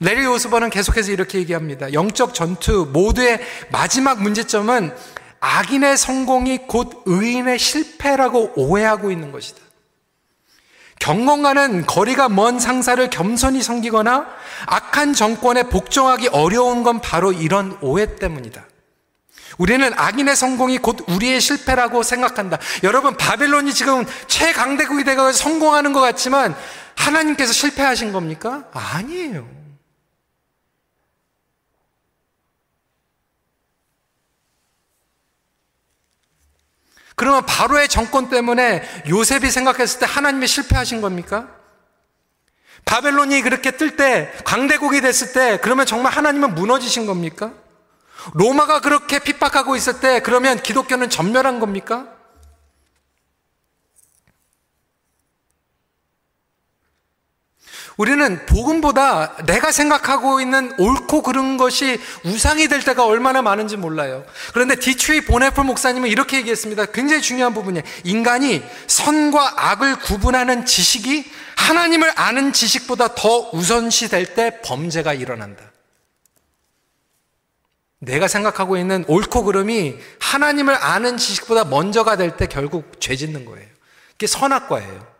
[0.00, 1.92] 레리 오스버는 계속해서 이렇게 얘기합니다.
[1.92, 3.40] 영적 전투 모두의
[3.70, 4.94] 마지막 문제점은
[5.40, 9.60] 악인의 성공이 곧 의인의 실패라고 오해하고 있는 것이다.
[11.00, 14.26] 경건과는 거리가 먼 상사를 겸손히 섬기거나
[14.66, 18.66] 악한 정권에 복종하기 어려운 건 바로 이런 오해 때문이다.
[19.56, 22.58] 우리는 악인의 성공이 곧 우리의 실패라고 생각한다.
[22.82, 26.54] 여러분, 바벨론이 지금 최강대국이 되고 성공하는 것 같지만
[26.94, 28.68] 하나님께서 실패하신 겁니까?
[28.72, 29.48] 아니에요.
[37.18, 41.48] 그러면 바로의 정권 때문에 요셉이 생각했을 때 하나님이 실패하신 겁니까?
[42.84, 47.52] 바벨론이 그렇게 뜰 때, 강대국이 됐을 때, 그러면 정말 하나님은 무너지신 겁니까?
[48.34, 52.06] 로마가 그렇게 핍박하고 있을 때 그러면 기독교는 전멸한 겁니까?
[57.96, 64.24] 우리는 복음보다 내가 생각하고 있는 옳고 그른 것이 우상이 될 때가 얼마나 많은지 몰라요.
[64.54, 66.86] 그런데 디트리히 본회퍼 목사님은 이렇게 얘기했습니다.
[66.86, 67.84] 굉장히 중요한 부분이에요.
[68.04, 75.64] 인간이 선과 악을 구분하는 지식이 하나님을 아는 지식보다 더 우선시 될 때 범죄가 일어난다.
[78.00, 83.66] 내가 생각하고 있는 옳고 그름이 하나님을 아는 지식보다 먼저가 될 때 결국 죄 짓는 거예요.
[84.12, 85.18] 그게 선악과예요.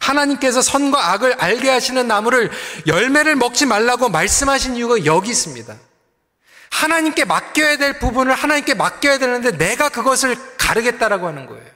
[0.00, 2.50] 하나님께서 선과 악을 알게 하시는 나무를
[2.86, 5.76] 열매를 먹지 말라고 말씀하신 이유가 여기 있습니다.
[6.70, 11.66] 하나님께 맡겨야 될 부분을 하나님께 맡겨야 되는데 내가 그것을 가르겠다라고 하는 거예요.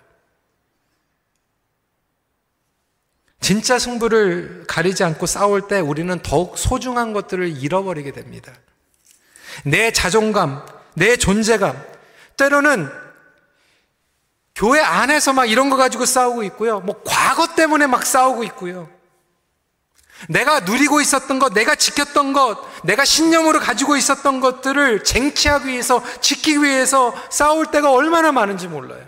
[3.41, 8.53] 진짜 승부를 가리지 않고 싸울 때 우리는 더욱 소중한 것들을 잃어버리게 됩니다.
[9.65, 11.81] 내 자존감, 내 존재감,
[12.37, 12.91] 때로는
[14.55, 16.81] 교회 안에서 막 이런 거 가지고 싸우고 있고요.
[16.81, 18.89] 뭐 과거 때문에 막 싸우고 있고요.
[20.29, 26.63] 내가 누리고 있었던 것, 내가 지켰던 것, 내가 신념으로 가지고 있었던 것들을 쟁취하기 위해서, 지키기
[26.63, 29.05] 위해서 싸울 때가 얼마나 많은지 몰라요.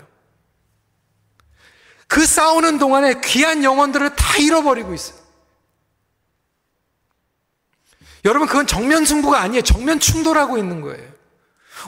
[2.07, 5.24] 그 싸우는 동안에 귀한 영혼들을 다 잃어버리고 있어요.
[8.25, 9.61] 여러분, 그건 정면 승부가 아니에요.
[9.61, 11.15] 정면 충돌하고 있는 거예요.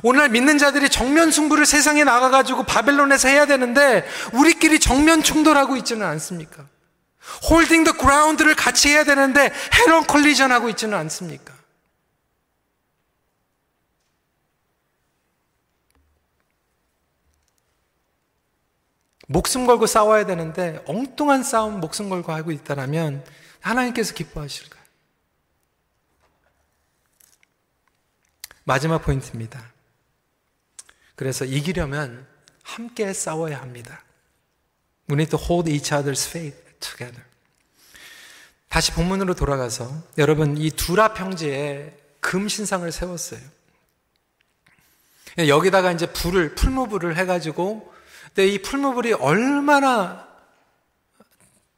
[0.03, 6.65] 오늘날 믿는 자들이 정면 승부를 세상에 나가가지고 바벨론에서 해야 되는데, 우리끼리 정면 충돌하고 있지는 않습니까?
[7.49, 11.53] 홀딩 더 그라운드를 같이 해야 되는데 헤런 컬리전 하고 있지는 않습니까?
[19.27, 23.25] 목숨 걸고 싸워야 되는데 엉뚱한 싸움 목숨 걸고 하고 있다면
[23.59, 24.76] 하나님께서 기뻐하실까
[28.67, 29.71] 마지막 포인트입니다.
[31.15, 32.27] 그래서 이기려면
[32.63, 34.03] 함께 싸워야 합니다.
[35.09, 36.67] We need to hold each other's faith.
[36.81, 37.23] together.
[38.67, 43.39] 다시 본문으로 돌아가서 여러분 이 두라 평지에 금 신상을 세웠어요.
[45.37, 47.93] 여기다가 이제 불을 풀무불을 해가지고
[48.25, 50.27] 근데 이 풀무불이 얼마나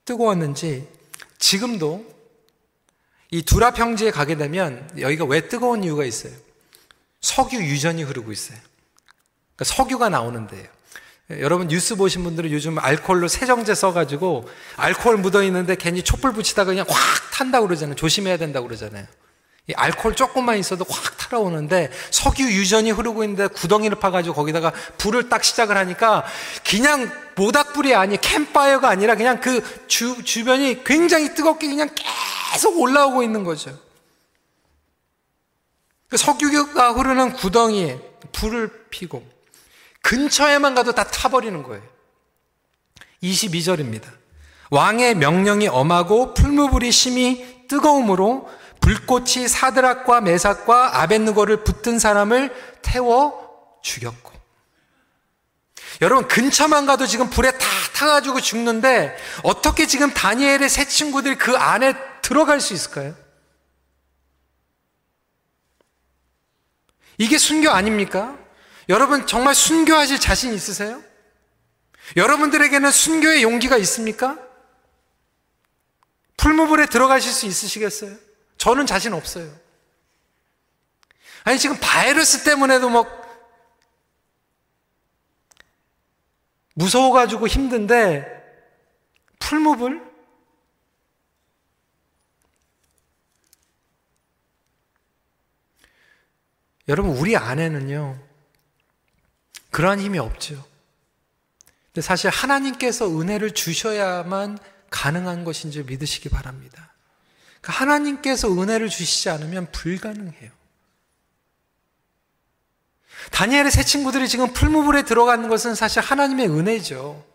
[0.05, 0.89] 뜨거웠는지
[1.37, 2.03] 지금도
[3.29, 6.48] 이 두라 평지에 가게 되면 여기가 왜 뜨거운 이유가 있어요.
[7.21, 8.57] 석유 유전이 흐르고 있어요.
[9.55, 10.65] 그러니까 석유가 나오는데요.
[11.31, 16.85] 여러분 뉴스 보신 분들은 요즘 알코올로 세정제 써가지고 알코올 묻어 있는데 괜히 촛불 붙이다가 그냥
[16.89, 17.95] 확 탄다고 그러잖아요.
[17.95, 19.05] 조심해야 된다고 그러잖아요.
[19.67, 25.43] 이 알코올 조금만 있어도 확 타러오는데 석유 유전이 흐르고 있는데 구덩이를 파가지고 거기다가 불을 딱
[25.43, 26.25] 시작을 하니까
[26.67, 31.89] 그냥 모닥불이 아니 캠파이어가 아니라 그냥 그 주, 주변이 굉장히 뜨겁게 그냥
[32.51, 33.77] 계속 올라오고 있는 거죠.
[36.09, 37.99] 그 석유가 흐르는 구덩이에
[38.31, 39.25] 불을 피고
[40.01, 41.83] 근처에만 가도 다 타버리는 거예요.
[43.21, 44.05] 22절입니다.
[44.71, 48.49] 왕의 명령이 엄하고 풀무불이 심히 뜨거움으로
[48.81, 54.31] 불꽃이 사드락과 메삭과 아벤누고를 붙든 사람을 태워 죽였고.
[56.01, 61.93] 여러분 근처만 가도 지금 불에 다 타가지고 죽는데 어떻게 지금 다니엘의 세 친구들이 그 안에
[62.21, 63.15] 들어갈 수 있을까요?
[67.19, 68.39] 이게 순교 아닙니까?
[68.87, 71.03] 여러분 정말 순교하실 자신 있으세요?
[72.15, 74.39] 여러분들에게는 순교의 용기가 있습니까?
[76.37, 78.15] 풀무불에 들어가실 수 있으시겠어요?
[78.57, 79.53] 저는 자신 없어요.
[81.43, 83.19] 아니, 지금 바이러스 때문에도 막
[86.75, 88.25] 무서워가지고 힘든데,
[89.39, 90.08] 풀무불?
[96.89, 98.19] 여러분, 우리 안에는요,
[99.69, 100.67] 그러한 힘이 없죠.
[101.85, 104.57] 근데 사실 하나님께서 은혜를 주셔야만
[104.89, 106.93] 가능한 것인 줄 믿으시기 바랍니다.
[107.61, 110.51] 그러니까 하나님께서 은혜를 주시지 않으면 불가능해요.
[113.31, 117.25] 다니엘의 세 친구들이 지금 풀무불에 들어가는 것은 사실 하나님의 은혜죠.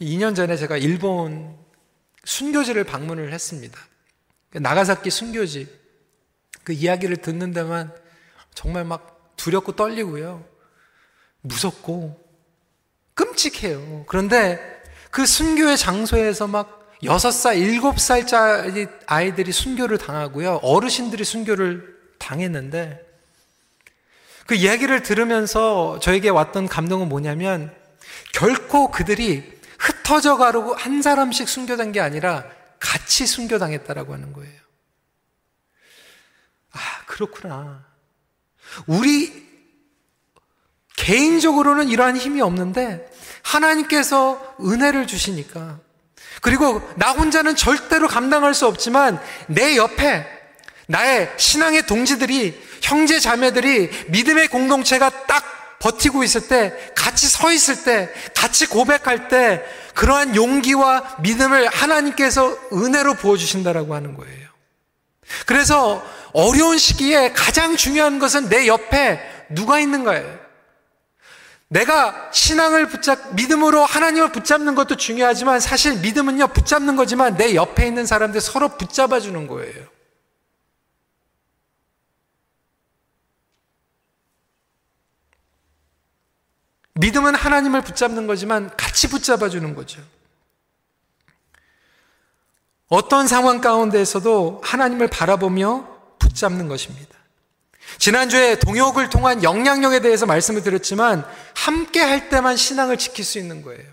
[0.00, 1.56] 2년 전에 제가 일본
[2.24, 3.78] 순교지를 방문을 했습니다.
[4.50, 5.81] 나가사키 순교지.
[6.64, 7.92] 그 이야기를 듣는 데만
[8.54, 10.44] 정말 막 두렵고 떨리고요.
[11.42, 12.20] 무섭고
[13.14, 14.04] 끔찍해요.
[14.06, 14.60] 그런데
[15.10, 20.60] 그 순교의 장소에서 막 여섯 살, 일곱 살짜리 아이들이 순교를 당하고요.
[20.62, 23.04] 어르신들이 순교를 당했는데
[24.46, 27.74] 그 이야기를 들으면서 저에게 왔던 감동은 뭐냐면
[28.32, 32.44] 결코 그들이 흩어져 가려고 한 사람씩 순교된 게 아니라
[32.78, 34.61] 같이 순교당했다라고 하는 거예요.
[36.72, 37.84] 아, 그렇구나.
[38.86, 39.50] 우리
[40.96, 43.10] 개인적으로는 이러한 힘이 없는데
[43.42, 45.80] 하나님께서 은혜를 주시니까
[46.40, 50.26] 그리고 나 혼자는 절대로 감당할 수 없지만 내 옆에
[50.86, 55.44] 나의 신앙의 동지들이 형제 자매들이 믿음의 공동체가 딱
[55.78, 59.64] 버티고 있을 때 같이 서 있을 때 같이 고백할 때
[59.94, 64.48] 그러한 용기와 믿음을 하나님께서 은혜로 부어 주신다라고 하는 거예요.
[65.46, 69.20] 그래서 어려운 시기에 가장 중요한 것은 내 옆에
[69.50, 70.42] 누가 있는 가예요
[71.72, 78.04] 내가 신앙을 붙잡, 믿음으로 하나님을 붙잡는 것도 중요하지만 사실 믿음은요, 붙잡는 거지만 내 옆에 있는
[78.04, 79.86] 사람들 서로 붙잡아 주는 거예요.
[86.92, 90.02] 믿음은 하나님을 붙잡는 거지만 같이 붙잡아 주는 거죠.
[92.88, 95.91] 어떤 상황 가운데에서도 하나님을 바라보며
[96.32, 97.18] 붙잡는 것입니다.
[97.98, 101.24] 지난주에 동역을 통한 영향력에 대해서 말씀을 드렸지만
[101.54, 103.84] 함께 할 때만 신앙을 지킬 수 있는 거예요.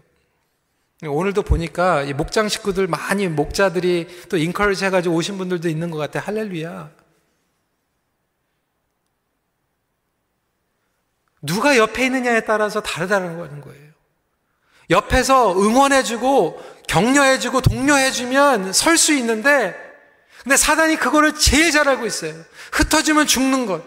[1.05, 6.23] 오늘도 보니까 목장 식구들 많이 목자들이 또 인커리지 해가지고 오신 분들도 있는 것 같아요.
[6.25, 6.91] 할렐루야.
[11.41, 13.89] 누가 옆에 있느냐에 따라서 다르다는 거예요.
[14.89, 19.88] 옆에서 응원해주고 격려해주고 독려해주면 설 수 있는데
[20.43, 22.33] 근데 사단이 그거를 제일 잘 알고 있어요.
[22.71, 23.83] 흩어지면 죽는 것.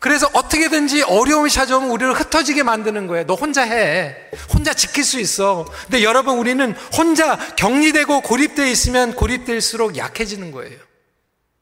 [0.00, 3.26] 그래서 어떻게든지 어려움이 찾아오면 우리를 흩어지게 만드는 거예요.
[3.26, 4.30] 너 혼자 해.
[4.52, 5.66] 혼자 지킬 수 있어.
[5.82, 10.78] 근데 여러분 우리는 혼자 격리되고 고립되어 있으면 고립될수록 약해지는 거예요.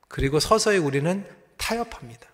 [0.07, 1.27] 그리고 서서히 우리는
[1.57, 2.29] 타협합니다.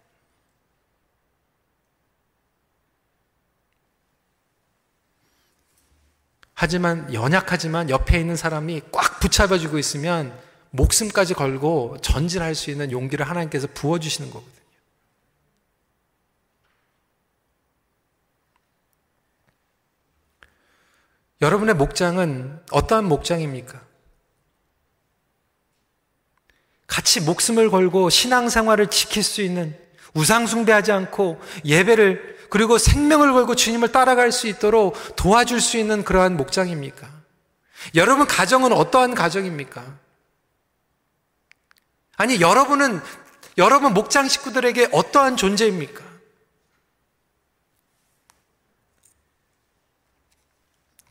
[6.52, 10.38] 하지만 연약하지만 옆에 있는 사람이 꽉 붙잡아주고 있으면
[10.74, 14.54] 목숨까지 걸고 전진할 수 있는 용기를 하나님께서 부어주시는 거거든요.
[21.40, 23.80] 여러분의 목장은 어떠한 목장입니까?
[26.86, 29.76] 같이 목숨을 걸고 신앙생활을 지킬 수 있는
[30.14, 37.08] 우상숭배하지 않고 예배를 그리고 생명을 걸고 주님을 따라갈 수 있도록 도와줄 수 있는 그러한 목장입니까?
[37.94, 40.03] 여러분 가정은 어떠한 가정입니까?
[42.16, 43.00] 아니, 여러분은,
[43.58, 46.02] 여러분 목장 식구들에게 어떠한 존재입니까?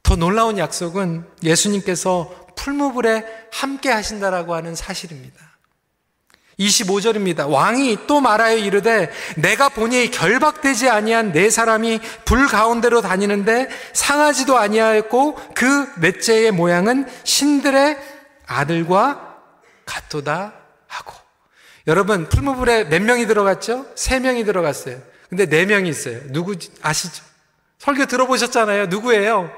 [0.04, 5.54] 더 놀라운 약속은 예수님께서 풀무불에 함께 하신다라고 하는 사실입니다.
[6.60, 7.50] 25절입니다.
[7.50, 15.36] 왕이 또 말하여 이르되 내가 보니 결박되지 아니한 네 사람이 불 가운데로 다니는데 상하지도 아니하였고
[15.56, 17.98] 그 넷째의 모양은 신들의
[18.46, 19.40] 아들과
[19.86, 20.54] 같도다
[20.94, 21.14] 하고
[21.88, 23.86] 여러분 풀무불에 몇 명이 들어갔죠?
[23.96, 25.02] 세 명이 들어갔어요.
[25.30, 26.22] 근데 네 명이 있어요.
[26.32, 27.24] 누구 아시죠?
[27.80, 28.86] 설교 들어보셨잖아요.
[28.88, 29.52] 누구예요?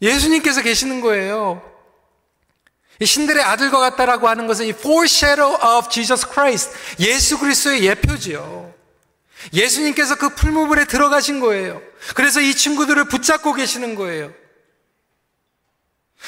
[0.00, 1.62] 예수님께서 계시는 거예요.
[3.04, 6.70] 신들의 아들과 같다라고 하는 것은 이 foreshadow of Jesus Christ,
[7.00, 8.72] 예수 그리스도의 예표지요.
[9.52, 11.82] 예수님께서 그 풀무불에 들어가신 거예요.
[12.14, 14.32] 그래서 이 친구들을 붙잡고 계시는 거예요.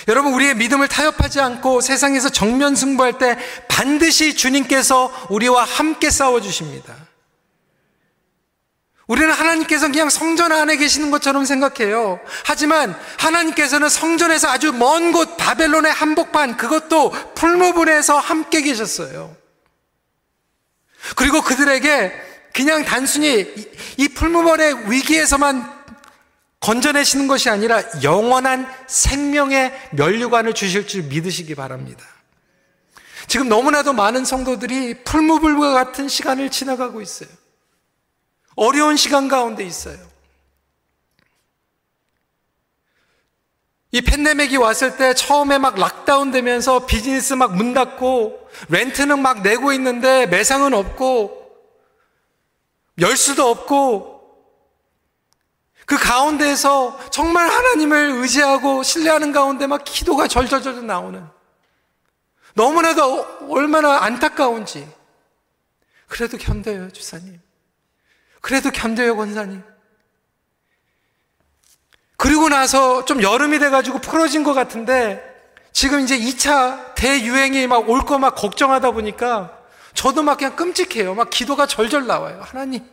[0.08, 3.38] 여러분, 우리의 믿음을 타협하지 않고 세상에서 정면 승부할 때
[3.68, 6.94] 반드시 주님께서 우리와 함께 싸워주십니다.
[9.06, 12.20] 우리는 하나님께서 그냥 성전 안에 계시는 것처럼 생각해요.
[12.44, 19.36] 하지만 하나님께서는 성전에서 아주 먼 곳 바벨론의 한복판 그것도 풀무불에서 함께 계셨어요.
[21.16, 22.12] 그리고 그들에게
[22.54, 23.46] 그냥 단순히
[23.98, 25.83] 이 풀무불의 위기에서만
[26.64, 32.06] 건져내시는 것이 아니라 영원한 생명의 면류관을 주실 줄 믿으시기 바랍니다.
[33.26, 37.28] 지금 너무나도 많은 성도들이 풀무불과 같은 시간을 지나가고 있어요.
[38.56, 39.98] 어려운 시간 가운데 있어요.
[43.90, 49.74] 이 팬데믹이 왔을 때 처음에 막 락다운 되면서 비즈니스 막 문 닫고 렌트는 막 내고
[49.74, 51.44] 있는데 매상은 없고
[53.00, 54.13] 열 수도 없고
[55.86, 61.26] 그 가운데에서 정말 하나님을 의지하고 신뢰하는 가운데 막 기도가 절절절 나오는
[62.54, 64.88] 너무나도 얼마나 안타까운지
[66.08, 67.40] 그래도 견뎌요 주사님
[68.40, 69.62] 그래도 견뎌요, 권사님.
[72.16, 75.22] 그리고 나서 좀 여름이 돼가지고 풀어진 것 같은데
[75.72, 79.58] 지금 이제 2차 대유행이 막 올 거 막 걱정하다 보니까
[79.94, 81.14] 저도 막 그냥 끔찍해요.
[81.14, 82.40] 막 기도가 절절 나와요.
[82.42, 82.86] 하나님,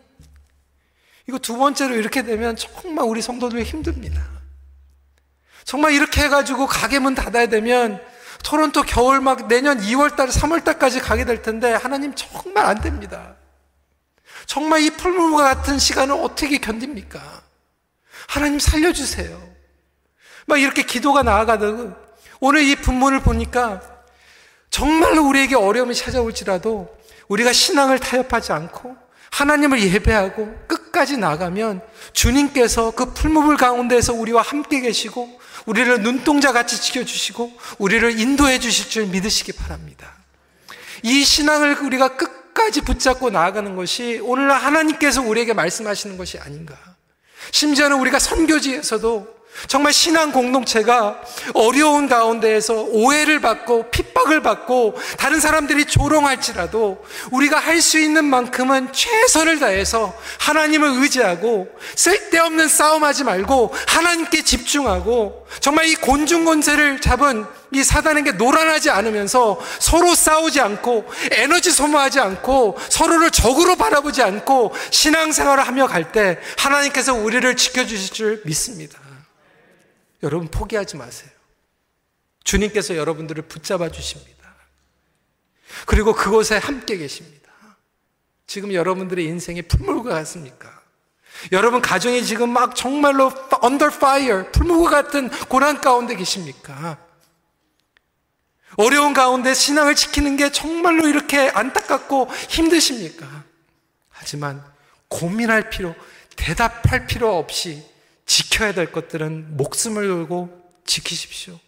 [1.31, 4.21] 이거 두 번째로 이렇게 되면 정말 우리 성도들 힘듭니다.
[5.63, 8.03] 정말 이렇게 해가지고 가게 문 닫아야 되면
[8.43, 13.35] 토론토 겨울 막 내년 2월달, 3월달까지 가게 될 텐데 하나님 정말 안 됩니다.
[14.45, 17.21] 정말 이 풀무와 같은 시간을 어떻게 견딥니까?
[18.27, 19.41] 하나님 살려주세요.
[20.47, 21.95] 막 이렇게 기도가 나아가다가
[22.41, 23.81] 오늘 이 분문을 보니까
[24.69, 26.93] 정말로 우리에게 어려움이 찾아올지라도
[27.29, 28.97] 우리가 신앙을 타협하지 않고
[29.31, 31.81] 하나님을 예배하고 끝까지 나가면
[32.13, 39.07] 주님께서 그 풀무불 가운데에서 우리와 함께 계시고 우리를 눈동자 같이 지켜주시고 우리를 인도해 주실 줄
[39.07, 40.13] 믿으시기 바랍니다.
[41.03, 46.75] 이 신앙을 우리가 끝 끝까지 붙잡고 나아가는 것이 오늘날 하나님께서 우리에게 말씀하시는 것이 아닌가.
[47.51, 51.21] 심지어는 우리가 선교지에서도 정말 신앙 공동체가
[51.53, 59.57] 어려운 가운데에서 오해를 받고 핍박을 받고 다른 사람들이 조롱할지라도 우리가 할 수 있는 만큼은 최선을
[59.59, 68.91] 다해서 하나님을 의지하고 쓸데없는 싸움하지 말고 하나님께 집중하고 정말 이 곤중곤세를 잡은 이 사단에게 노란하지
[68.91, 76.37] 않으면서 서로 싸우지 않고 에너지 소모하지 않고 서로를 적으로 바라보지 않고 신앙생활을 하며 갈 때
[76.57, 79.00] 하나님께서 우리를 지켜주실 줄 믿습니다.
[80.23, 81.31] 여러분 포기하지 마세요.
[82.43, 84.55] 주님께서 여러분들을 붙잡아 주십니다.
[85.85, 87.51] 그리고 그곳에 함께 계십니다.
[88.47, 90.81] 지금 여러분들의 인생이 풀물과 같습니까?
[91.51, 93.31] 여러분 가정이 지금 막 정말로
[93.63, 96.97] under fire, 풀무과 같은 고난 가운데 계십니까?
[98.77, 103.43] 어려운 가운데 신앙을 지키는 게 정말로 이렇게 안타깝고 힘드십니까?
[104.09, 104.63] 하지만
[105.07, 105.95] 고민할 필요,
[106.35, 107.85] 대답할 필요 없이
[108.31, 111.59] 지켜야 될 것들은 목숨을 걸고 지키십시오.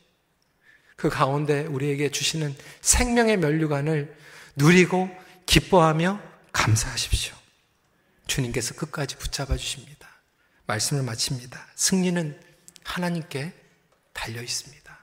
[0.95, 4.15] 그 가운데 우리에게 주시는 생명의 면류관을
[4.55, 5.09] 누리고
[5.45, 6.21] 기뻐하며
[6.53, 7.35] 감사하십시오.
[8.27, 10.07] 주님께서 끝까지 붙잡아 주십니다.
[10.65, 11.67] 말씀을 마칩니다.
[11.75, 12.39] 승리는
[12.85, 13.51] 하나님께
[14.13, 14.97] 달려 있습니다.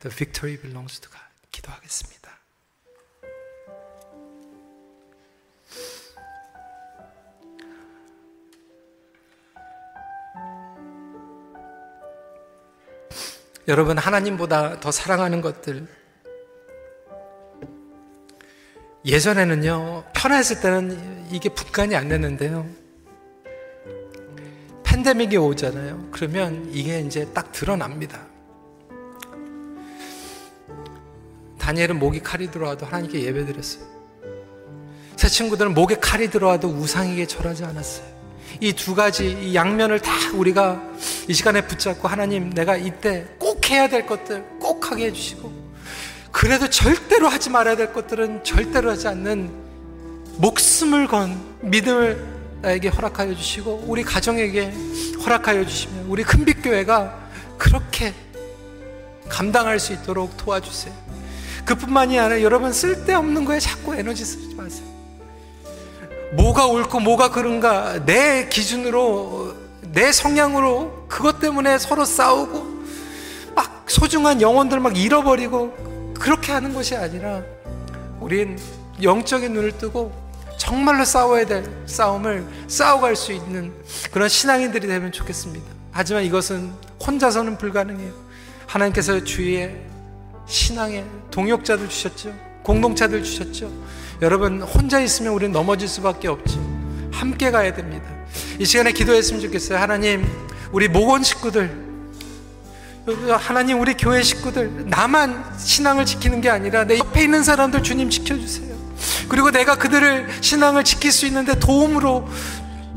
[0.00, 1.26] The victory belongs to God.
[1.52, 2.15] 기도하겠습니다.
[13.68, 15.88] 여러분, 하나님보다 더 사랑하는 것들.
[19.04, 22.66] 예전에는요, 편했을 때는 이게 분간이 안 됐는데요.
[24.84, 26.08] 팬데믹이 오잖아요.
[26.12, 28.20] 그러면 이게 이제 딱 드러납니다.
[31.58, 33.84] 다니엘은 목이 칼이 들어와도 하나님께 예배드렸어요.
[35.16, 38.16] 새 친구들은 목에 칼이 들어와도 우상에게 절하지 않았어요.
[38.60, 40.80] 이 두 가지 이 양면을 다 우리가
[41.28, 43.26] 이 시간에 붙잡고 하나님 내가 이때
[43.66, 45.50] 꼭 해야 될 것들 꼭 하게 해주시고
[46.30, 49.50] 그래도 절대로 하지 말아야 될 것들은 절대로 하지 않는
[50.36, 52.24] 목숨을 건 믿음을
[52.62, 54.72] 나에게 허락하여 주시고 우리 가정에게
[55.24, 57.18] 허락하여 주시면 우리 큰빛교회가
[57.58, 58.14] 그렇게
[59.28, 60.94] 감당할 수 있도록 도와주세요.
[61.64, 64.86] 그뿐만이 아니라 여러분 쓸데없는 거에 자꾸 에너지 쓰지 마세요.
[66.34, 69.54] 뭐가 옳고 뭐가 그른가 내 기준으로
[69.92, 72.75] 내 성향으로 그것 때문에 서로 싸우고 막
[73.86, 77.42] 소중한 영혼들 막 잃어버리고 그렇게 하는 것이 아니라
[78.20, 78.58] 우린
[79.02, 80.12] 영적인 눈을 뜨고
[80.56, 83.72] 정말로 싸워야 될 싸움을 싸워갈 수 있는
[84.10, 85.64] 그런 신앙인들이 되면 좋겠습니다.
[85.92, 86.72] 하지만 이것은
[87.06, 88.12] 혼자서는 불가능해요.
[88.66, 89.76] 하나님께서 주위에
[90.46, 92.34] 신앙의 동역자들 주셨죠.
[92.62, 93.70] 공동체들 주셨죠.
[94.22, 96.58] 여러분 혼자 있으면 우리는 넘어질 수밖에 없지.
[97.12, 98.04] 함께 가야 됩니다.
[98.58, 99.78] 이 시간에 기도했으면 좋겠어요.
[99.78, 100.26] 하나님,
[100.72, 101.85] 우리 모건 식구들,
[103.38, 108.74] 하나님 우리 교회 식구들 나만 신앙을 지키는 게 아니라 내 옆에 있는 사람들 주님 지켜주세요.
[109.28, 112.28] 그리고 내가 그들을 신앙을 지킬 수 있는데 도움으로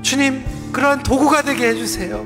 [0.01, 2.25] 주님 그러한 도구가 되게 해주세요.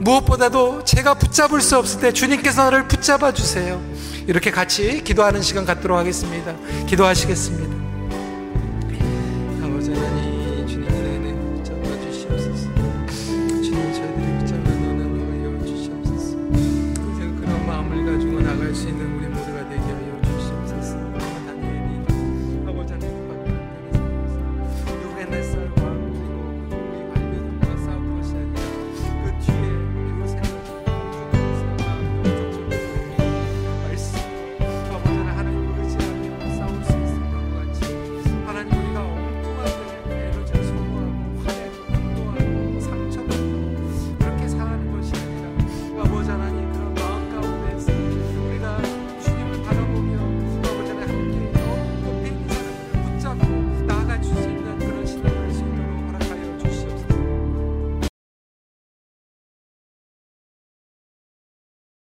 [0.00, 3.82] 무엇보다도 제가 붙잡을 수 없을 때 주님께서 나를 붙잡아 주세요.
[4.26, 6.54] 이렇게 같이 기도하는 시간 갖도록 하겠습니다.
[6.86, 7.73] 기도하시겠습니다.